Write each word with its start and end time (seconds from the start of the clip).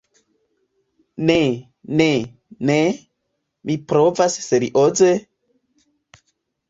Ne, 1.29 1.35
ne, 1.99 2.07
ne... 2.71 2.79
mi 3.71 3.77
provas 3.93 4.39
serioze... 4.47 5.11